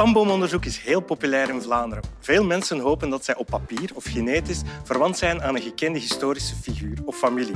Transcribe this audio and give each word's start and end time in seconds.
Stamboomonderzoek 0.00 0.64
is 0.64 0.78
heel 0.78 1.00
populair 1.00 1.48
in 1.48 1.62
Vlaanderen. 1.62 2.04
Veel 2.20 2.44
mensen 2.44 2.78
hopen 2.78 3.10
dat 3.10 3.24
zij 3.24 3.36
op 3.36 3.46
papier 3.46 3.90
of 3.94 4.04
genetisch 4.04 4.60
verwant 4.84 5.18
zijn 5.18 5.42
aan 5.42 5.54
een 5.56 5.62
gekende 5.62 5.98
historische 5.98 6.54
figuur 6.56 6.98
of 7.04 7.16
familie. 7.16 7.54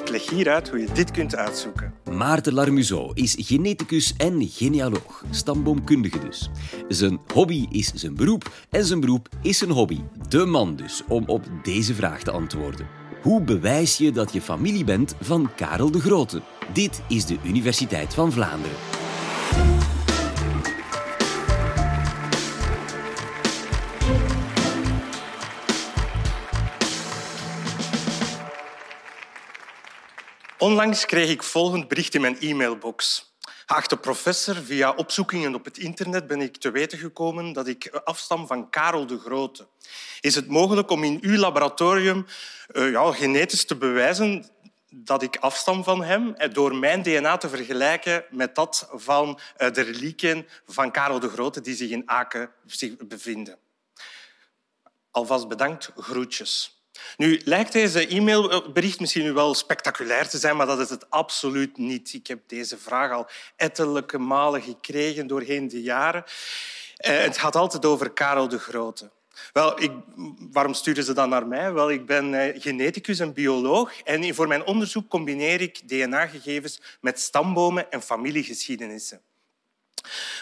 Ik 0.00 0.08
leg 0.08 0.30
hier 0.30 0.50
uit 0.50 0.68
hoe 0.68 0.78
je 0.78 0.88
dit 0.92 1.10
kunt 1.10 1.36
uitzoeken. 1.36 1.94
Maarten 2.10 2.52
Larmuzo 2.52 3.10
is 3.14 3.34
geneticus 3.38 4.14
en 4.16 4.48
genealoog, 4.48 5.24
stamboomkundige 5.30 6.18
dus. 6.18 6.50
Zijn 6.88 7.20
hobby 7.32 7.66
is 7.70 7.92
zijn 7.94 8.14
beroep 8.14 8.50
en 8.70 8.84
zijn 8.84 9.00
beroep 9.00 9.28
is 9.42 9.58
zijn 9.58 9.70
hobby. 9.70 10.00
De 10.28 10.44
man 10.44 10.76
dus 10.76 11.02
om 11.08 11.24
op 11.26 11.44
deze 11.62 11.94
vraag 11.94 12.22
te 12.22 12.30
antwoorden. 12.30 12.86
Hoe 13.22 13.42
bewijs 13.42 13.96
je 13.96 14.12
dat 14.12 14.32
je 14.32 14.40
familie 14.40 14.84
bent 14.84 15.14
van 15.20 15.50
Karel 15.56 15.90
de 15.90 16.00
Grote? 16.00 16.42
Dit 16.72 17.02
is 17.08 17.24
de 17.24 17.36
Universiteit 17.44 18.14
van 18.14 18.32
Vlaanderen. 18.32 18.76
Onlangs 30.66 31.06
kreeg 31.06 31.30
ik 31.30 31.42
volgend 31.42 31.88
bericht 31.88 32.14
in 32.14 32.20
mijn 32.20 32.38
e-mailbox. 32.40 33.32
Geachte 33.66 33.96
professor, 33.96 34.54
via 34.54 34.94
opzoekingen 34.94 35.54
op 35.54 35.64
het 35.64 35.78
internet 35.78 36.26
ben 36.26 36.40
ik 36.40 36.56
te 36.56 36.70
weten 36.70 36.98
gekomen 36.98 37.52
dat 37.52 37.66
ik 37.66 37.88
afstam 38.04 38.46
van 38.46 38.70
Karel 38.70 39.06
de 39.06 39.18
Grote. 39.18 39.66
Is 40.20 40.34
het 40.34 40.48
mogelijk 40.48 40.90
om 40.90 41.04
in 41.04 41.18
uw 41.20 41.36
laboratorium 41.36 42.26
uh, 42.72 42.90
ja, 42.90 43.12
genetisch 43.12 43.64
te 43.64 43.76
bewijzen 43.76 44.46
dat 44.88 45.22
ik 45.22 45.36
afstam 45.36 45.84
van 45.84 46.02
hem 46.02 46.34
door 46.52 46.76
mijn 46.76 47.02
DNA 47.02 47.36
te 47.36 47.48
vergelijken 47.48 48.24
met 48.30 48.54
dat 48.54 48.88
van 48.92 49.38
uh, 49.58 49.72
de 49.72 49.80
reliquien 49.80 50.48
van 50.66 50.90
Karel 50.90 51.20
de 51.20 51.28
Grote 51.28 51.60
die 51.60 51.76
zich 51.76 51.90
in 51.90 52.02
Aken 52.10 52.50
bevinden? 52.98 53.58
Alvast 55.10 55.48
bedankt, 55.48 55.90
groetjes. 55.96 56.75
Nu 57.16 57.40
lijkt 57.44 57.72
deze 57.72 58.08
e-mailbericht 58.08 59.00
misschien 59.00 59.22
nu 59.22 59.32
wel 59.32 59.54
spectaculair 59.54 60.28
te 60.28 60.38
zijn, 60.38 60.56
maar 60.56 60.66
dat 60.66 60.80
is 60.80 60.90
het 60.90 61.10
absoluut 61.10 61.76
niet. 61.76 62.12
Ik 62.12 62.26
heb 62.26 62.40
deze 62.46 62.78
vraag 62.78 63.12
al 63.12 63.26
ettelijke 63.56 64.18
malen 64.18 64.62
gekregen 64.62 65.26
doorheen 65.26 65.68
de 65.68 65.82
jaren. 65.82 66.24
Eh, 66.96 67.18
het 67.18 67.38
gaat 67.38 67.56
altijd 67.56 67.84
over 67.84 68.10
Karel 68.10 68.48
de 68.48 68.58
Grote. 68.58 69.10
Wel, 69.52 69.82
ik, 69.82 69.92
waarom 70.52 70.74
sturen 70.74 71.04
ze 71.04 71.12
dan 71.12 71.28
naar 71.28 71.46
mij? 71.46 71.72
Wel, 71.72 71.90
ik 71.90 72.06
ben 72.06 72.34
eh, 72.34 72.60
geneticus 72.60 73.18
en 73.18 73.32
bioloog 73.32 74.00
en 74.02 74.34
voor 74.34 74.48
mijn 74.48 74.64
onderzoek 74.64 75.08
combineer 75.08 75.60
ik 75.60 75.88
DNA-gegevens 75.88 76.80
met 77.00 77.20
stambomen 77.20 77.90
en 77.90 78.02
familiegeschiedenissen. 78.02 79.20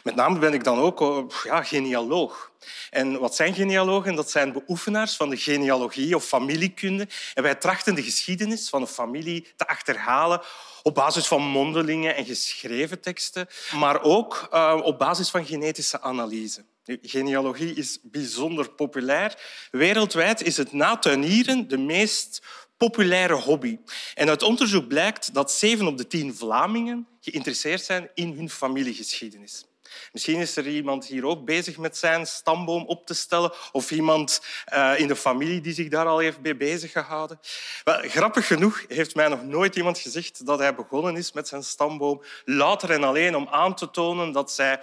Met 0.02 0.14
name 0.14 0.38
ben 0.38 0.54
ik 0.54 0.64
dan 0.64 0.78
ook 0.78 1.00
oh, 1.00 1.30
ja, 1.44 1.62
genealoog. 1.62 2.52
En 2.90 3.18
wat 3.18 3.34
zijn 3.34 3.54
genealogen? 3.54 4.14
Dat 4.14 4.30
zijn 4.30 4.52
beoefenaars 4.52 5.16
van 5.16 5.30
de 5.30 5.36
genealogie 5.36 6.16
of 6.16 6.24
familiekunde. 6.24 7.08
En 7.34 7.42
wij 7.42 7.54
trachten 7.54 7.94
de 7.94 8.02
geschiedenis 8.02 8.68
van 8.68 8.80
een 8.80 8.86
familie 8.86 9.46
te 9.56 9.66
achterhalen 9.66 10.42
op 10.82 10.94
basis 10.94 11.26
van 11.26 11.42
mondelingen 11.42 12.16
en 12.16 12.24
geschreven 12.24 13.00
teksten, 13.00 13.48
maar 13.76 14.02
ook 14.02 14.48
uh, 14.52 14.80
op 14.82 14.98
basis 14.98 15.30
van 15.30 15.46
genetische 15.46 16.00
analyse. 16.00 16.64
Genealogie 17.02 17.74
is 17.74 17.98
bijzonder 18.02 18.70
populair. 18.70 19.34
Wereldwijd 19.70 20.42
is 20.42 20.56
het 20.56 20.72
na 20.72 20.98
tuinieren 20.98 21.68
de 21.68 21.78
meest 21.78 22.42
populaire 22.84 23.34
hobby. 23.34 23.78
En 24.14 24.28
uit 24.28 24.42
onderzoek 24.42 24.88
blijkt 24.88 25.34
dat 25.34 25.52
zeven 25.52 25.86
op 25.86 25.98
de 25.98 26.06
tien 26.06 26.34
Vlamingen 26.34 27.06
geïnteresseerd 27.20 27.82
zijn 27.82 28.10
in 28.14 28.32
hun 28.36 28.50
familiegeschiedenis. 28.50 29.64
Misschien 30.12 30.40
is 30.40 30.56
er 30.56 30.68
iemand 30.68 31.06
hier 31.06 31.26
ook 31.26 31.44
bezig 31.44 31.76
met 31.76 31.96
zijn 31.96 32.26
stamboom 32.26 32.84
op 32.84 33.06
te 33.06 33.14
stellen 33.14 33.52
of 33.72 33.90
iemand 33.90 34.42
uh, 34.74 34.92
in 34.96 35.06
de 35.06 35.16
familie 35.16 35.60
die 35.60 35.74
zich 35.74 35.88
daar 35.88 36.06
al 36.06 36.18
heeft 36.18 36.40
mee 36.40 36.56
bezig 36.56 36.92
gehouden. 36.92 37.40
Wel, 37.84 37.98
grappig 38.02 38.46
genoeg 38.46 38.84
heeft 38.88 39.14
mij 39.14 39.28
nog 39.28 39.42
nooit 39.42 39.76
iemand 39.76 39.98
gezegd 39.98 40.46
dat 40.46 40.58
hij 40.58 40.74
begonnen 40.74 41.16
is 41.16 41.32
met 41.32 41.48
zijn 41.48 41.62
stamboom 41.62 42.22
louter 42.44 42.90
en 42.90 43.04
alleen 43.04 43.36
om 43.36 43.48
aan 43.50 43.74
te 43.74 43.90
tonen 43.90 44.32
dat 44.32 44.52
zij 44.52 44.80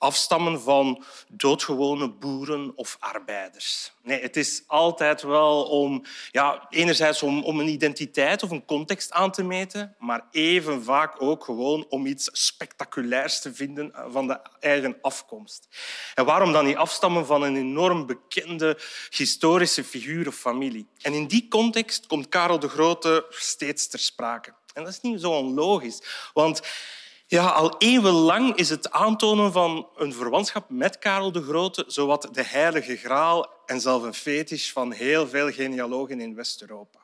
afstammen 0.00 0.60
van 0.60 1.04
doodgewone 1.28 2.08
boeren 2.08 2.72
of 2.74 2.96
arbeiders. 3.00 3.92
Nee, 4.02 4.20
het 4.20 4.36
is 4.36 4.62
altijd 4.66 5.22
wel 5.22 5.62
om, 5.64 6.04
ja, 6.30 6.66
enerzijds 6.70 7.22
om, 7.22 7.42
om 7.42 7.60
een 7.60 7.68
identiteit 7.68 8.42
of 8.42 8.50
een 8.50 8.64
context 8.64 9.12
aan 9.12 9.30
te 9.30 9.42
meten, 9.42 9.94
maar 9.98 10.26
even 10.30 10.84
vaak 10.84 11.22
ook 11.22 11.44
gewoon 11.44 11.86
om 11.88 12.06
iets 12.06 12.28
spectaculairs 12.32 13.40
te 13.40 13.54
vinden 13.54 13.92
van 14.08 14.26
de 14.26 14.40
eigen 14.60 14.98
afkomst. 15.02 15.68
En 16.14 16.24
waarom 16.24 16.52
dan 16.52 16.64
niet 16.64 16.76
afstammen 16.76 17.26
van 17.26 17.42
een 17.42 17.56
enorm 17.56 18.06
bekende 18.06 18.78
historische 19.10 19.84
figuur 19.84 20.26
of 20.28 20.34
familie? 20.34 20.88
En 21.00 21.14
in 21.14 21.26
die 21.26 21.48
context 21.48 22.06
komt 22.06 22.28
Karel 22.28 22.58
de 22.58 22.68
Grote 22.68 23.26
steeds 23.28 23.88
ter 23.88 23.98
sprake. 23.98 24.54
En 24.74 24.84
dat 24.84 24.92
is 24.92 25.00
niet 25.00 25.20
zo 25.20 25.30
onlogisch, 25.30 26.02
want 26.32 26.60
ja, 27.30 27.46
al 27.46 27.74
eeuwenlang 27.78 28.54
is 28.56 28.68
het 28.68 28.90
aantonen 28.90 29.52
van 29.52 29.88
een 29.96 30.12
verwantschap 30.12 30.70
met 30.70 30.98
Karel 30.98 31.32
de 31.32 31.42
Grote 31.42 31.84
zowat 31.86 32.28
de 32.32 32.44
heilige 32.44 32.96
graal 32.96 33.48
en 33.66 33.80
zelf 33.80 34.02
een 34.02 34.14
fetisch 34.14 34.72
van 34.72 34.92
heel 34.92 35.28
veel 35.28 35.50
genealogen 35.52 36.20
in 36.20 36.34
West-Europa. 36.34 36.98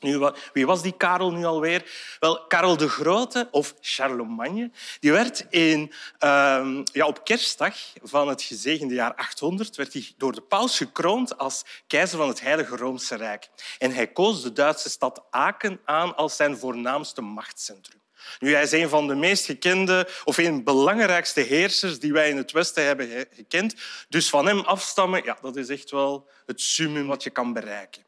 Nu, 0.00 0.30
wie 0.52 0.66
was 0.66 0.82
die 0.82 0.96
Karel 0.96 1.32
nu 1.32 1.44
alweer? 1.44 1.90
Wel, 2.20 2.46
Karel 2.46 2.76
de 2.76 2.88
Grote, 2.88 3.48
of 3.50 3.74
Charlemagne, 3.80 4.70
die 5.00 5.12
werd 5.12 5.46
in, 5.50 5.92
uh, 6.24 6.82
ja, 6.92 7.06
op 7.06 7.24
kerstdag 7.24 7.74
van 8.02 8.28
het 8.28 8.42
gezegende 8.42 8.94
jaar 8.94 9.14
800 9.14 9.76
werd 9.76 9.92
hij 9.92 10.14
door 10.16 10.32
de 10.32 10.40
paus 10.40 10.76
gekroond 10.76 11.38
als 11.38 11.64
keizer 11.86 12.18
van 12.18 12.28
het 12.28 12.40
Heilige 12.40 12.76
Roomse 12.76 13.14
Rijk. 13.14 13.48
En 13.78 13.92
hij 13.92 14.06
koos 14.06 14.42
de 14.42 14.52
Duitse 14.52 14.90
stad 14.90 15.22
Aken 15.30 15.80
aan 15.84 16.16
als 16.16 16.36
zijn 16.36 16.56
voornaamste 16.56 17.20
machtscentrum. 17.20 18.04
Nu, 18.38 18.52
hij 18.52 18.62
is 18.62 18.72
een 18.72 18.88
van 18.88 19.06
de 19.06 19.14
meest 19.14 19.44
gekende 19.44 20.08
of 20.24 20.38
een 20.38 20.64
belangrijkste 20.64 21.40
heersers 21.40 21.98
die 21.98 22.12
wij 22.12 22.28
in 22.28 22.36
het 22.36 22.52
Westen 22.52 22.84
hebben 22.84 23.26
gekend. 23.30 23.74
Dus 24.08 24.28
van 24.28 24.46
hem 24.46 24.60
afstammen, 24.60 25.24
ja, 25.24 25.38
dat 25.40 25.56
is 25.56 25.68
echt 25.68 25.90
wel 25.90 26.28
het 26.46 26.60
summum 26.60 27.06
wat 27.06 27.22
je 27.22 27.30
kan 27.30 27.52
bereiken. 27.52 28.04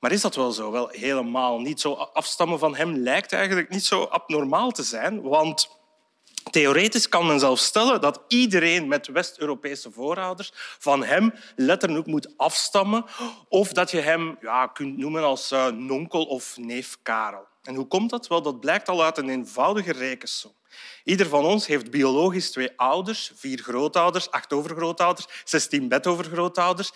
Maar 0.00 0.12
is 0.12 0.20
dat 0.20 0.34
wel 0.34 0.52
zo? 0.52 0.70
Wel 0.70 0.88
helemaal 0.88 1.60
niet. 1.60 1.80
Zo 1.80 1.92
afstammen 1.92 2.58
van 2.58 2.76
hem 2.76 2.96
lijkt 2.96 3.32
eigenlijk 3.32 3.68
niet 3.68 3.84
zo 3.84 4.02
abnormaal 4.02 4.70
te 4.70 4.82
zijn, 4.82 5.22
want 5.22 5.78
Theoretisch 6.50 7.08
kan 7.08 7.26
men 7.26 7.40
zelfs 7.40 7.64
stellen 7.64 8.00
dat 8.00 8.20
iedereen 8.28 8.88
met 8.88 9.06
West-Europese 9.06 9.90
voorouders 9.90 10.50
van 10.54 11.04
hem 11.04 11.34
letterlijk 11.56 12.06
moet 12.06 12.32
afstammen 12.36 13.04
of 13.48 13.72
dat 13.72 13.90
je 13.90 14.00
hem 14.00 14.36
ja, 14.40 14.66
kunt 14.66 14.96
noemen 14.96 15.22
als 15.22 15.52
uh, 15.52 15.66
nonkel 15.66 16.24
of 16.24 16.56
neef 16.56 16.98
Karel. 17.02 17.49
En 17.62 17.74
hoe 17.74 17.86
komt 17.86 18.10
dat? 18.10 18.28
Wel, 18.28 18.42
dat 18.42 18.60
blijkt 18.60 18.88
al 18.88 19.04
uit 19.04 19.18
een 19.18 19.28
eenvoudige 19.28 19.92
rekensom. 19.92 20.54
Ieder 21.04 21.26
van 21.26 21.44
ons 21.44 21.66
heeft 21.66 21.90
biologisch 21.90 22.50
twee 22.50 22.72
ouders, 22.76 23.32
vier 23.34 23.58
grootouders, 23.58 24.30
acht 24.30 24.52
overgrootouders, 24.52 25.26
zestien 25.44 25.88
bedovergrootouders. 25.88 26.92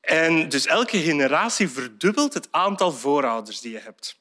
En 0.00 0.48
dus 0.48 0.66
elke 0.66 0.98
generatie 0.98 1.68
verdubbelt 1.68 2.34
het 2.34 2.48
aantal 2.50 2.92
voorouders 2.92 3.60
die 3.60 3.72
je 3.72 3.78
hebt. 3.78 4.18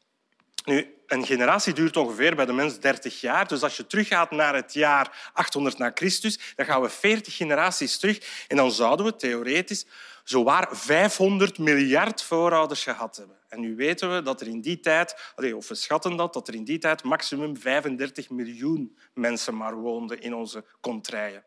Nu, 0.66 0.94
een 1.07 1.25
generatie 1.25 1.73
duurt 1.73 1.97
ongeveer 1.97 2.35
bij 2.35 2.45
de 2.45 2.53
mens 2.53 2.79
30 2.79 3.21
jaar. 3.21 3.47
Dus 3.47 3.61
als 3.61 3.77
je 3.77 3.88
teruggaat 3.88 4.31
naar 4.31 4.55
het 4.55 4.73
jaar 4.73 5.31
800 5.33 5.77
na 5.77 5.91
Christus, 5.93 6.39
dan 6.55 6.66
gaan 6.66 6.81
we 6.81 6.89
40 6.89 7.35
generaties 7.35 7.97
terug. 7.97 8.45
En 8.47 8.57
dan 8.57 8.71
zouden 8.71 9.05
we 9.05 9.16
theoretisch 9.16 9.85
zowaar 10.23 10.67
500 10.71 11.57
miljard 11.57 12.23
voorouders 12.23 12.83
gehad 12.83 13.16
hebben. 13.16 13.35
En 13.47 13.59
nu 13.59 13.75
weten 13.75 14.16
we 14.16 14.21
dat 14.21 14.41
er 14.41 14.47
in 14.47 14.61
die 14.61 14.79
tijd, 14.79 15.33
of 15.55 15.67
we 15.67 15.75
schatten 15.75 16.16
dat, 16.16 16.33
dat 16.33 16.47
er 16.47 16.53
in 16.53 16.63
die 16.63 16.77
tijd 16.77 17.03
maximum 17.03 17.57
35 17.57 18.29
miljoen 18.29 18.97
mensen 19.13 19.58
maar 19.58 19.75
woonden 19.75 20.22
in 20.22 20.35
onze 20.35 20.63
contraien. 20.81 21.43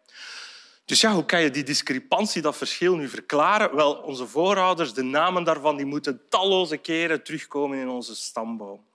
Dus 0.84 1.00
ja, 1.00 1.12
hoe 1.12 1.24
kan 1.24 1.42
je 1.42 1.50
die 1.50 1.62
discrepantie, 1.62 2.42
dat 2.42 2.56
verschil 2.56 2.96
nu 2.96 3.08
verklaren? 3.08 3.74
Wel, 3.74 3.94
onze 3.94 4.26
voorouders, 4.26 4.94
de 4.94 5.02
namen 5.02 5.44
daarvan, 5.44 5.76
die 5.76 5.86
moeten 5.86 6.20
talloze 6.28 6.76
keren 6.76 7.22
terugkomen 7.22 7.78
in 7.78 7.88
onze 7.88 8.16
stamboom. 8.16 8.87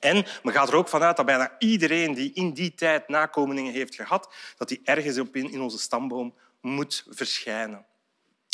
En 0.00 0.26
men 0.42 0.54
gaat 0.54 0.68
er 0.68 0.74
ook 0.74 0.88
vanuit 0.88 1.16
dat 1.16 1.26
bijna 1.26 1.54
iedereen 1.58 2.14
die 2.14 2.32
in 2.32 2.52
die 2.52 2.74
tijd 2.74 3.08
nakomelingen 3.08 3.72
heeft 3.72 3.94
gehad, 3.94 4.34
dat 4.56 4.68
die 4.68 4.80
ergens 4.84 5.18
op 5.18 5.36
in 5.36 5.60
onze 5.60 5.78
stamboom 5.78 6.34
moet 6.60 7.04
verschijnen. 7.08 7.86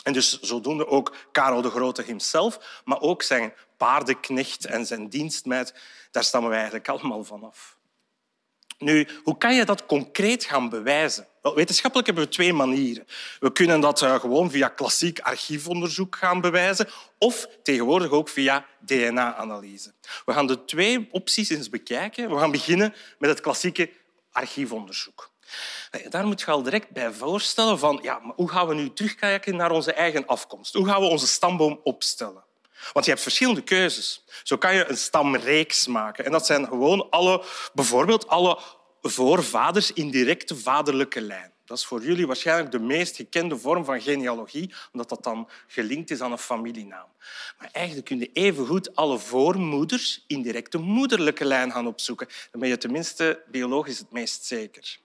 En 0.03 0.13
dus 0.13 0.41
zodoende 0.41 0.87
ook 0.87 1.17
Karel 1.33 1.63
de 1.63 1.71
Grote 1.71 2.03
hemzelf, 2.03 2.83
maar 2.85 3.01
ook 3.01 3.23
zijn 3.23 3.55
paardenknecht 3.77 4.65
en 4.65 4.87
zijn 4.87 5.09
dienstmeid, 5.09 5.75
daar 6.11 6.25
stammen 6.25 6.51
wij 6.51 6.59
eigenlijk 6.59 6.89
allemaal 6.89 7.25
vanaf. 7.25 7.76
Nu, 8.79 9.09
hoe 9.23 9.39
kan 9.39 9.55
je 9.55 9.65
dat 9.65 9.87
concreet 9.87 10.45
gaan 10.45 10.69
bewijzen? 10.69 11.27
Wel, 11.43 11.55
wetenschappelijk 11.55 12.07
hebben 12.07 12.25
we 12.25 12.31
twee 12.31 12.53
manieren. 12.53 13.07
We 13.41 13.53
kunnen 13.53 13.81
dat 13.81 14.03
eh, 14.03 14.15
gewoon 14.21 14.51
via 14.51 14.69
klassiek 14.69 15.21
archiefonderzoek 15.21 16.17
gaan 16.17 16.41
bewijzen 16.41 16.89
of 17.19 17.49
tegenwoordig 17.63 18.11
ook 18.11 18.29
via 18.29 18.67
DNA-analyse. 18.81 19.93
We 20.25 20.33
gaan 20.33 20.47
de 20.47 20.65
twee 20.65 21.09
opties 21.11 21.49
eens 21.49 21.71
bekijken. 21.71 22.31
We 22.31 22.39
gaan 22.39 22.51
beginnen 22.51 22.95
met 23.19 23.31
het 23.31 23.41
klassieke 23.41 23.91
archiefonderzoek. 24.33 25.31
Daar 26.09 26.27
moet 26.27 26.41
je 26.41 26.47
al 26.47 26.63
direct 26.63 26.91
bij 26.91 27.13
voorstellen 27.13 27.79
van 27.79 27.99
ja, 28.03 28.19
maar 28.19 28.35
hoe 28.37 28.51
gaan 28.51 28.69
we 28.69 28.75
nu 28.75 28.93
terugkijken 28.93 29.57
naar 29.57 29.71
onze 29.71 29.93
eigen 29.93 30.27
afkomst? 30.27 30.75
Hoe 30.75 30.87
gaan 30.87 31.01
we 31.01 31.07
onze 31.07 31.27
stamboom 31.27 31.81
opstellen? 31.83 32.46
Want 32.93 33.05
je 33.05 33.11
hebt 33.11 33.23
verschillende 33.23 33.63
keuzes. 33.63 34.25
Zo 34.43 34.57
kan 34.57 34.75
je 34.75 34.89
een 34.89 34.97
stamreeks 34.97 35.87
maken. 35.87 36.25
En 36.25 36.33
dat 36.33 36.47
zijn 36.47 36.67
gewoon 36.67 37.11
alle, 37.11 37.45
bijvoorbeeld 37.75 38.29
alle 38.29 38.59
voorvaders 39.03 39.93
in 39.93 40.11
directe 40.11 40.57
vaderlijke 40.57 41.21
lijn. 41.21 41.55
Dat 41.65 41.79
is 41.79 41.85
voor 41.85 42.03
jullie 42.03 42.27
waarschijnlijk 42.27 42.71
de 42.71 42.79
meest 42.79 43.17
gekende 43.17 43.57
vorm 43.57 43.85
van 43.85 44.01
genealogie, 44.01 44.75
omdat 44.93 45.09
dat 45.09 45.25
dan 45.25 45.49
gelinkt 45.67 46.11
is 46.11 46.21
aan 46.21 46.33
een 46.33 46.39
familienaam. 46.39 47.07
Maar 47.59 47.69
eigenlijk 47.73 48.07
kun 48.07 48.19
je 48.19 48.31
evengoed 48.33 48.97
alle 48.97 49.19
voormoeders 49.19 50.25
in 50.27 50.43
directe 50.43 50.79
moederlijke 50.79 51.45
lijn 51.45 51.73
gaan 51.73 51.87
opzoeken. 51.87 52.29
Dan 52.51 52.61
ben 52.61 52.69
je 52.69 52.79
tenminste 52.79 53.43
biologisch 53.51 53.99
het 53.99 54.11
meest 54.11 54.45
zeker. 54.45 54.99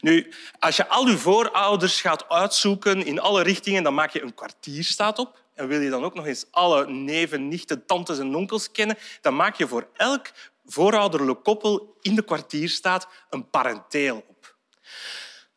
Nu, 0.00 0.32
als 0.58 0.76
je 0.76 0.88
al 0.88 1.06
je 1.06 1.18
voorouders 1.18 2.00
gaat 2.00 2.28
uitzoeken 2.28 3.06
in 3.06 3.20
alle 3.20 3.42
richtingen, 3.42 3.82
dan 3.82 3.94
maak 3.94 4.12
je 4.12 4.22
een 4.22 4.34
kwartierstaat 4.34 5.18
op. 5.18 5.42
En 5.58 5.68
wil 5.68 5.80
je 5.80 5.90
dan 5.90 6.04
ook 6.04 6.14
nog 6.14 6.26
eens 6.26 6.46
alle 6.50 6.86
neven, 6.86 7.48
nichten, 7.48 7.86
tantes 7.86 8.18
en 8.18 8.34
onkels 8.34 8.70
kennen, 8.70 8.98
dan 9.20 9.36
maak 9.36 9.56
je 9.56 9.66
voor 9.66 9.88
elk 9.96 10.30
voorouderlijk 10.66 11.42
koppel 11.42 11.96
in 12.00 12.14
de 12.14 12.22
kwartierstaat 12.22 13.08
een 13.30 13.50
parenteel 13.50 14.24
op. 14.28 14.56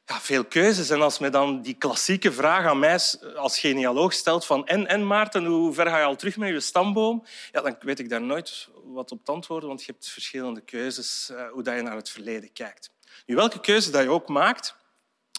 Ja, 0.06 0.20
veel 0.20 0.46
keuzes. 0.46 0.90
En 0.90 1.02
als 1.02 1.20
men 1.20 1.32
dan 1.32 1.62
die 1.62 1.74
klassieke 1.74 2.32
vraag 2.32 2.66
aan 2.66 2.80
mij 2.80 3.00
als 3.36 3.60
genealoog 3.60 4.14
stelt 4.14 4.46
van 4.46 4.68
en, 4.68 4.88
en 4.88 5.08
Maarten, 5.08 5.46
hoe 5.46 5.74
ver 5.74 5.88
ga 5.88 5.98
je 5.98 6.06
al 6.06 6.16
terug 6.16 6.38
met 6.38 6.50
je 6.50 6.60
stamboom? 6.60 7.26
Ja, 7.52 7.62
dan 7.62 7.76
weet 7.80 8.00
ik 8.00 8.10
daar 8.10 8.22
nooit 8.22 8.68
wat 8.84 9.12
op 9.12 9.26
te 9.26 9.32
antwoorden, 9.32 9.70
want 9.70 9.84
je 9.84 9.92
hebt 9.92 10.10
verschillende 10.10 10.62
keuzes 10.62 11.30
uh, 11.32 11.50
hoe 11.52 11.64
je 11.64 11.82
naar 11.82 11.96
het 11.96 12.10
verleden 12.10 12.54
kijkt. 12.54 12.92
Nu, 13.26 13.36
welke 13.36 13.60
keuze 13.60 13.92
dat 13.92 14.04
je 14.04 14.10
ook 14.10 14.28
maakt, 14.28 14.76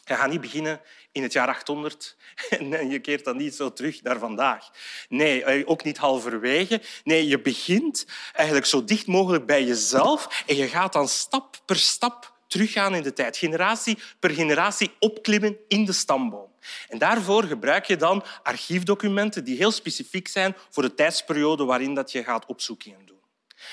je 0.05 0.15
gaat 0.15 0.31
niet 0.31 0.41
beginnen 0.41 0.81
in 1.13 1.23
het 1.23 1.33
jaar 1.33 1.49
800 1.49 2.17
en 2.51 2.91
je 2.91 2.99
keert 2.99 3.25
dan 3.25 3.37
niet 3.37 3.55
zo 3.55 3.73
terug 3.73 4.03
naar 4.03 4.19
vandaag. 4.19 4.71
Nee, 5.09 5.67
ook 5.67 5.85
niet 5.85 5.99
halverwege. 5.99 6.81
Nee, 7.05 7.27
je 7.27 7.41
begint 7.41 8.07
eigenlijk 8.33 8.67
zo 8.67 8.85
dicht 8.85 9.07
mogelijk 9.07 9.47
bij 9.47 9.65
jezelf 9.65 10.45
en 10.47 10.57
je 10.57 10.69
gaat 10.69 10.93
dan 10.93 11.09
stap 11.09 11.61
per 11.65 11.77
stap 11.77 12.33
teruggaan 12.47 12.95
in 12.95 13.03
de 13.03 13.13
tijd. 13.13 13.37
Generatie 13.37 13.99
per 14.19 14.31
generatie 14.31 14.93
opklimmen 14.99 15.57
in 15.69 15.85
de 15.85 15.93
stamboom. 15.93 16.51
En 16.89 16.99
daarvoor 16.99 17.43
gebruik 17.43 17.87
je 17.87 17.97
dan 17.97 18.25
archiefdocumenten 18.43 19.45
die 19.45 19.57
heel 19.57 19.71
specifiek 19.71 20.29
zijn 20.29 20.57
voor 20.71 20.83
de 20.83 20.95
tijdsperiode 20.95 21.65
waarin 21.65 21.95
dat 21.95 22.13
je 22.13 22.25
gaat 22.25 22.47
opzoeken 22.47 22.95
doen. 23.05 23.22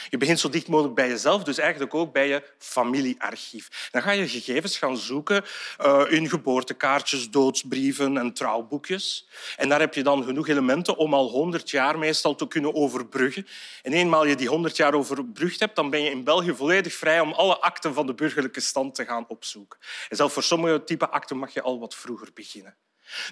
Je 0.10 0.18
begint 0.18 0.40
zo 0.40 0.50
dicht 0.50 0.68
mogelijk 0.68 0.96
bij 0.96 1.08
jezelf, 1.08 1.44
dus 1.44 1.58
eigenlijk 1.58 1.94
ook 1.94 2.14
bij 2.14 2.28
je 2.28 2.44
familiearchief. 2.58 3.90
Dan 3.92 4.02
ga 4.02 4.12
je 4.12 4.28
gegevens 4.28 4.78
gaan 4.78 4.98
zoeken 4.98 5.44
uh, 5.82 6.06
in 6.10 6.30
geboortekaartjes, 6.30 7.30
doodsbrieven 7.30 8.18
en 8.18 8.34
trouwboekjes. 8.34 9.28
En 9.58 9.70
daar 9.70 9.80
heb 9.80 9.94
je 9.94 10.04
dan 10.04 10.24
genoeg 10.24 10.48
elementen 10.48 10.98
om 10.98 11.14
al 11.14 11.30
honderd 11.30 11.70
jaar 11.70 11.98
meestal 11.98 12.36
te 12.36 12.48
kunnen 12.48 12.76
overbruggen. 12.76 13.48
En 13.82 13.94
eenmaal 13.94 14.26
je 14.26 14.36
die 14.36 14.50
honderd 14.50 14.78
jaar 14.78 14.94
overbrugd 14.94 15.60
hebt, 15.60 15.76
dan 15.76 15.90
ben 15.90 16.04
je 16.04 16.10
in 16.10 16.24
België 16.24 16.54
volledig 16.54 16.94
vrij 16.94 17.20
om 17.20 17.32
alle 17.32 17.60
akten 17.60 17.94
van 17.94 18.06
de 18.06 18.14
burgerlijke 18.14 18.60
stand 18.60 18.96
te 18.96 19.06
gaan 19.06 19.26
opzoeken. 19.28 19.80
En 20.10 20.16
zelfs 20.16 20.34
voor 20.34 20.44
sommige 20.44 20.84
typen 20.84 21.12
akten 21.12 21.38
mag 21.38 21.54
je 21.54 21.62
al 21.62 21.80
wat 21.80 21.96
vroeger 21.96 22.30
beginnen. 22.34 22.76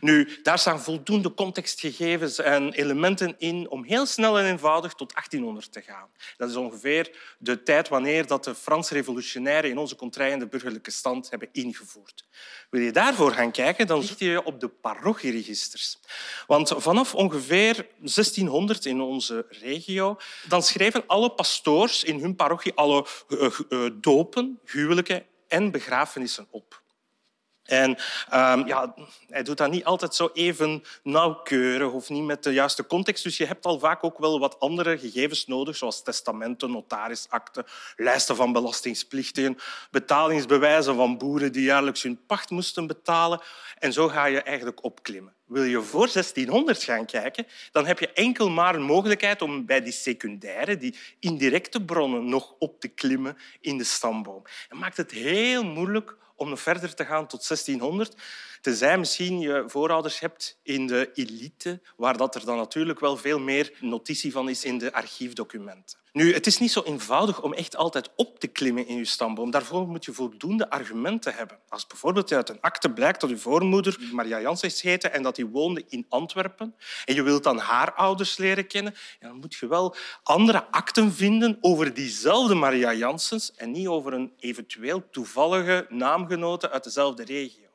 Nu, 0.01 0.39
daar 0.43 0.59
staan 0.59 0.81
voldoende 0.81 1.33
contextgegevens 1.33 2.39
en 2.39 2.73
elementen 2.73 3.35
in 3.37 3.69
om 3.69 3.83
heel 3.83 4.05
snel 4.05 4.39
en 4.39 4.45
eenvoudig 4.45 4.93
tot 4.93 5.13
1800 5.13 5.71
te 5.71 5.81
gaan. 5.81 6.09
Dat 6.37 6.49
is 6.49 6.55
ongeveer 6.55 7.35
de 7.39 7.63
tijd 7.63 7.89
wanneer 7.89 8.27
dat 8.27 8.43
de 8.43 8.55
Franse 8.55 8.93
revolutionairen 8.93 9.69
in 9.69 9.77
onze 9.77 9.95
contraiende 9.95 10.47
burgerlijke 10.47 10.91
stand 10.91 11.29
hebben 11.29 11.49
ingevoerd. 11.51 12.25
Wil 12.69 12.81
je 12.81 12.91
daarvoor 12.91 13.31
gaan 13.31 13.51
kijken, 13.51 13.87
dan 13.87 14.03
zie 14.03 14.29
je 14.29 14.43
op 14.43 14.59
de 14.59 14.67
parochieregisters. 14.67 15.99
Want 16.47 16.73
vanaf 16.77 17.15
ongeveer 17.15 17.87
1600 17.97 18.85
in 18.85 19.01
onze 19.01 19.45
regio, 19.49 20.17
dan 20.47 20.63
schrijven 20.63 21.03
alle 21.07 21.31
pastoors 21.31 22.03
in 22.03 22.19
hun 22.19 22.35
parochie 22.35 22.73
alle 22.73 23.05
eh, 23.27 23.45
eh, 23.69 23.91
dopen, 23.93 24.59
huwelijken 24.65 25.25
en 25.47 25.71
begrafenissen 25.71 26.47
op. 26.49 26.85
En 27.67 27.89
um, 28.33 28.67
ja, 28.67 28.93
hij 29.29 29.43
doet 29.43 29.57
dat 29.57 29.71
niet 29.71 29.85
altijd 29.85 30.15
zo 30.15 30.29
even 30.33 30.83
nauwkeurig 31.03 31.91
of 31.91 32.09
niet 32.09 32.23
met 32.23 32.43
de 32.43 32.53
juiste 32.53 32.87
context. 32.87 33.23
Dus 33.23 33.37
je 33.37 33.45
hebt 33.45 33.65
al 33.65 33.79
vaak 33.79 34.03
ook 34.03 34.17
wel 34.17 34.39
wat 34.39 34.59
andere 34.59 34.97
gegevens 34.97 35.47
nodig, 35.47 35.75
zoals 35.75 36.03
testamenten, 36.03 36.71
notarisakten, 36.71 37.65
lijsten 37.95 38.35
van 38.35 38.51
belastingsplichtigen, 38.51 39.57
betalingsbewijzen 39.91 40.95
van 40.95 41.17
boeren 41.17 41.51
die 41.51 41.63
jaarlijks 41.63 42.03
hun 42.03 42.25
pacht 42.27 42.49
moesten 42.49 42.87
betalen. 42.87 43.41
En 43.79 43.93
zo 43.93 44.07
ga 44.07 44.25
je 44.25 44.41
eigenlijk 44.41 44.83
opklimmen. 44.83 45.33
Wil 45.45 45.63
je 45.63 45.81
voor 45.81 46.09
1600 46.13 46.83
gaan 46.83 47.05
kijken, 47.05 47.47
dan 47.71 47.85
heb 47.85 47.99
je 47.99 48.11
enkel 48.11 48.49
maar 48.49 48.75
een 48.75 48.81
mogelijkheid 48.81 49.41
om 49.41 49.65
bij 49.65 49.81
die 49.81 49.93
secundaire, 49.93 50.77
die 50.77 50.97
indirecte 51.19 51.85
bronnen, 51.85 52.29
nog 52.29 52.55
op 52.59 52.79
te 52.79 52.87
klimmen 52.87 53.37
in 53.61 53.77
de 53.77 53.83
stamboom. 53.83 54.43
En 54.69 54.77
maakt 54.77 54.97
het 54.97 55.11
heel 55.11 55.63
moeilijk 55.63 56.15
om 56.37 56.49
nog 56.49 56.61
verder 56.61 56.95
te 56.95 57.05
gaan 57.05 57.27
tot 57.27 57.47
1600. 57.47 58.15
Tenzij 58.67 58.97
misschien 58.97 59.39
je 59.39 59.63
voorouders 59.67 60.19
hebt 60.19 60.59
in 60.63 60.87
de 60.87 61.09
elite, 61.13 61.81
waar 61.95 62.17
dat 62.17 62.35
er 62.35 62.45
dan 62.45 62.57
natuurlijk 62.57 62.99
wel 62.99 63.17
veel 63.17 63.39
meer 63.39 63.73
notitie 63.79 64.31
van 64.31 64.49
is 64.49 64.65
in 64.65 64.77
de 64.77 64.93
archiefdocumenten. 64.93 65.97
Nu, 66.11 66.33
het 66.33 66.47
is 66.47 66.57
niet 66.57 66.71
zo 66.71 66.81
eenvoudig 66.85 67.41
om 67.41 67.53
echt 67.53 67.75
altijd 67.75 68.09
op 68.15 68.39
te 68.39 68.47
klimmen 68.47 68.87
in 68.87 68.97
je 68.97 69.05
stamboom. 69.05 69.51
Daarvoor 69.51 69.87
moet 69.87 70.05
je 70.05 70.13
voldoende 70.13 70.69
argumenten 70.69 71.33
hebben. 71.33 71.59
Als 71.69 71.87
bijvoorbeeld 71.87 72.31
uit 72.31 72.49
een 72.49 72.61
akte 72.61 72.89
blijkt 72.89 73.21
dat 73.21 73.29
je 73.29 73.37
voormoeder 73.37 73.97
Maria 74.11 74.41
Janssens 74.41 74.81
heette 74.81 75.07
en 75.07 75.23
dat 75.23 75.35
die 75.35 75.45
woonde 75.45 75.83
in 75.87 76.05
Antwerpen 76.09 76.75
en 77.05 77.15
je 77.15 77.23
wilt 77.23 77.43
dan 77.43 77.57
haar 77.57 77.93
ouders 77.93 78.37
leren 78.37 78.67
kennen, 78.67 78.95
dan 79.19 79.35
moet 79.35 79.55
je 79.55 79.67
wel 79.67 79.95
andere 80.23 80.71
akten 80.71 81.13
vinden 81.13 81.57
over 81.61 81.93
diezelfde 81.93 82.55
Maria 82.55 82.93
Janssens 82.93 83.51
en 83.55 83.71
niet 83.71 83.87
over 83.87 84.13
een 84.13 84.33
eventueel 84.39 85.09
toevallige 85.11 85.85
naamgenote 85.89 86.69
uit 86.69 86.83
dezelfde 86.83 87.23
regio. 87.23 87.66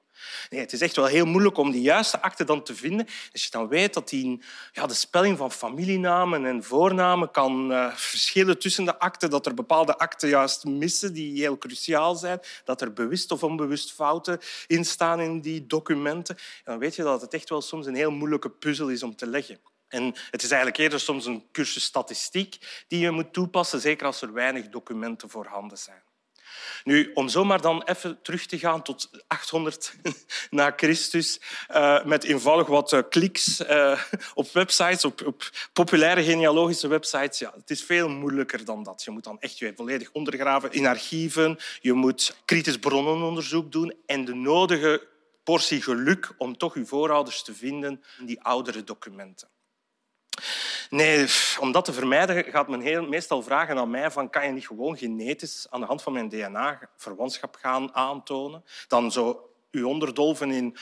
Nee, 0.50 0.60
het 0.60 0.72
is 0.72 0.80
echt 0.80 0.96
wel 0.96 1.06
heel 1.06 1.26
moeilijk 1.26 1.56
om 1.56 1.70
die 1.70 1.82
juiste 1.82 2.22
akte 2.22 2.44
dan 2.44 2.62
te 2.62 2.74
vinden. 2.74 3.06
Als 3.32 3.44
je 3.44 3.50
dan 3.50 3.68
weet 3.68 3.94
dat 3.94 4.08
die, 4.08 4.42
ja, 4.72 4.86
de 4.86 4.94
spelling 4.94 5.38
van 5.38 5.52
familienamen 5.52 6.44
en 6.46 6.64
voornamen 6.64 7.30
kan 7.30 7.72
uh, 7.72 7.96
verschillen 7.96 8.58
tussen 8.58 8.84
de 8.84 8.98
akten, 8.98 9.30
dat 9.30 9.46
er 9.46 9.54
bepaalde 9.54 9.98
akten 9.98 10.28
juist 10.28 10.64
missen 10.64 11.12
die 11.12 11.40
heel 11.40 11.58
cruciaal 11.58 12.14
zijn, 12.14 12.40
dat 12.64 12.80
er 12.80 12.92
bewust 12.92 13.30
of 13.30 13.42
onbewust 13.42 13.92
fouten 13.92 14.38
in 14.66 14.84
staan 14.84 15.20
in 15.20 15.40
die 15.40 15.66
documenten, 15.66 16.36
dan 16.64 16.78
weet 16.78 16.96
je 16.96 17.02
dat 17.02 17.20
het 17.20 17.34
echt 17.34 17.48
wel 17.48 17.62
soms 17.62 17.86
een 17.86 17.94
heel 17.94 18.10
moeilijke 18.10 18.50
puzzel 18.50 18.88
is 18.88 19.02
om 19.02 19.16
te 19.16 19.26
leggen. 19.26 19.58
En 19.88 20.14
het 20.30 20.42
is 20.42 20.50
eigenlijk 20.50 20.78
eerder 20.78 21.00
soms 21.00 21.26
een 21.26 21.44
cursus 21.52 21.84
statistiek 21.84 22.84
die 22.88 23.00
je 23.00 23.10
moet 23.10 23.32
toepassen, 23.32 23.80
zeker 23.80 24.06
als 24.06 24.22
er 24.22 24.32
weinig 24.32 24.68
documenten 24.68 25.30
voorhanden 25.30 25.78
zijn. 25.78 26.02
Nu, 26.84 27.10
om 27.14 27.28
zomaar 27.28 27.60
dan 27.60 27.82
even 27.82 28.18
terug 28.22 28.46
te 28.46 28.58
gaan 28.58 28.82
tot 28.82 29.10
800 29.26 29.94
na 30.50 30.72
Christus, 30.76 31.40
uh, 31.70 32.04
met 32.04 32.24
eenvoudig 32.24 32.66
wat 32.66 32.92
uh, 32.92 33.00
kliks 33.10 33.60
uh, 33.60 34.02
op 34.34 34.52
websites, 34.52 35.04
op, 35.04 35.26
op, 35.26 35.50
populaire 35.72 36.22
genealogische 36.22 36.88
websites. 36.88 37.38
Ja, 37.38 37.52
het 37.56 37.70
is 37.70 37.82
veel 37.82 38.08
moeilijker 38.08 38.64
dan 38.64 38.82
dat. 38.82 39.02
Je 39.02 39.10
moet 39.10 39.24
dan 39.24 39.40
echt 39.40 39.58
je 39.58 39.72
volledig 39.76 40.10
ondergraven 40.12 40.72
in 40.72 40.86
archieven. 40.86 41.58
Je 41.80 41.92
moet 41.92 42.36
kritisch 42.44 42.78
bronnenonderzoek 42.78 43.72
doen 43.72 43.94
en 44.06 44.24
de 44.24 44.34
nodige 44.34 45.10
portie 45.44 45.82
geluk 45.82 46.34
om 46.38 46.56
toch 46.56 46.74
je 46.74 46.86
voorouders 46.86 47.42
te 47.42 47.54
vinden 47.54 48.02
in 48.18 48.26
die 48.26 48.42
oudere 48.42 48.84
documenten. 48.84 49.48
Nee, 50.92 51.26
om 51.60 51.72
dat 51.72 51.84
te 51.84 51.92
vermijden 51.92 52.44
gaat 52.44 52.68
men 52.68 52.80
heel, 52.80 53.06
meestal 53.06 53.42
vragen 53.42 53.78
aan 53.78 53.90
mij 53.90 54.10
van 54.10 54.30
kan 54.30 54.46
je 54.46 54.52
niet 54.52 54.66
gewoon 54.66 54.96
genetisch 54.96 55.66
aan 55.70 55.80
de 55.80 55.86
hand 55.86 56.02
van 56.02 56.12
mijn 56.12 56.28
DNA 56.28 56.88
verwantschap 56.96 57.54
gaan 57.54 57.94
aantonen? 57.94 58.64
Dan 58.88 59.12
zo 59.12 59.50
u 59.70 59.82
onderdolven 59.82 60.50
in, 60.50 60.76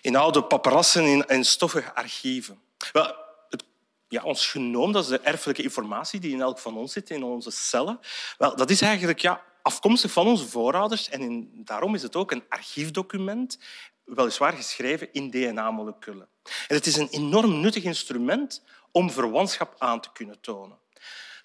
in 0.00 0.16
oude 0.16 0.44
paparassen, 0.44 1.04
in, 1.04 1.24
in 1.26 1.44
stoffige 1.44 1.94
archieven. 1.94 2.60
Wel, 2.92 3.14
het, 3.48 3.64
ja, 4.08 4.22
ons 4.22 4.46
genoom, 4.46 4.92
dat 4.92 5.02
is 5.02 5.08
de 5.08 5.20
erfelijke 5.20 5.62
informatie 5.62 6.20
die 6.20 6.32
in 6.32 6.40
elk 6.40 6.58
van 6.58 6.76
ons 6.76 6.92
zit, 6.92 7.10
in 7.10 7.22
onze 7.22 7.50
cellen. 7.50 8.00
Wel, 8.38 8.56
dat 8.56 8.70
is 8.70 8.80
eigenlijk 8.80 9.18
ja, 9.18 9.44
afkomstig 9.62 10.12
van 10.12 10.26
onze 10.26 10.48
voorouders 10.48 11.08
en 11.08 11.50
daarom 11.54 11.94
is 11.94 12.02
het 12.02 12.16
ook 12.16 12.30
een 12.30 12.44
archiefdocument, 12.48 13.58
weliswaar 14.04 14.52
geschreven 14.52 15.12
in 15.12 15.30
DNA-moleculen. 15.30 16.28
En 16.42 16.76
het 16.76 16.86
is 16.86 16.96
een 16.96 17.08
enorm 17.08 17.60
nuttig 17.60 17.84
instrument 17.84 18.62
om 18.92 19.10
verwantschap 19.10 19.74
aan 19.78 20.00
te 20.00 20.08
kunnen 20.12 20.40
tonen. 20.40 20.78